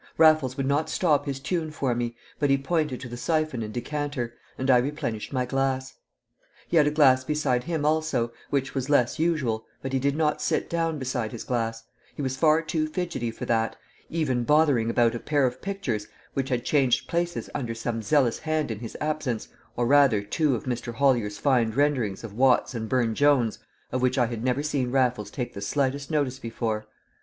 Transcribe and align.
Raffles 0.17 0.57
would 0.57 0.65
not 0.65 0.89
stop 0.89 1.27
his 1.27 1.39
tune 1.39 1.69
for 1.69 1.93
me, 1.93 2.15
but 2.39 2.49
he 2.49 2.57
pointed 2.57 2.99
to 3.01 3.07
the 3.07 3.17
syphon 3.17 3.61
and 3.61 3.71
decanter, 3.71 4.33
and 4.57 4.67
I 4.71 4.79
replenished 4.79 5.31
my 5.31 5.45
glass. 5.45 5.93
He 6.67 6.77
had 6.77 6.87
a 6.87 6.89
glass 6.89 7.23
beside 7.23 7.65
him 7.65 7.85
also, 7.85 8.31
which 8.49 8.73
was 8.73 8.89
less 8.89 9.19
usual, 9.19 9.63
but 9.83 9.93
he 9.93 9.99
did 9.99 10.15
not 10.15 10.41
sit 10.41 10.71
down 10.71 10.97
beside 10.97 11.31
his 11.31 11.43
glass; 11.43 11.83
he 12.15 12.23
was 12.23 12.35
far 12.35 12.63
too 12.63 12.87
fidgety 12.87 13.29
for 13.29 13.45
that; 13.45 13.75
even 14.09 14.43
bothering 14.43 14.89
about 14.89 15.13
a 15.13 15.19
pair 15.19 15.45
of 15.45 15.61
pictures 15.61 16.07
which 16.33 16.49
had 16.49 16.65
changed 16.65 17.07
places 17.07 17.47
under 17.53 17.75
some 17.75 18.01
zealous 18.01 18.39
hand 18.39 18.71
in 18.71 18.79
his 18.79 18.97
absence, 18.99 19.49
or 19.77 19.85
rather 19.85 20.23
two 20.23 20.55
of 20.55 20.63
Mr. 20.63 20.95
Hollyer's 20.95 21.37
fine 21.37 21.69
renderings 21.69 22.23
of 22.23 22.33
Watts 22.33 22.73
and 22.73 22.89
Burne 22.89 23.13
Jones 23.13 23.59
of 23.91 24.01
which 24.01 24.17
I 24.17 24.25
had 24.25 24.43
never 24.43 24.63
seen 24.63 24.89
Raffles 24.89 25.29
take 25.29 25.53
the 25.53 25.61
slightest 25.61 26.09
notice 26.09 26.39
before. 26.39 26.87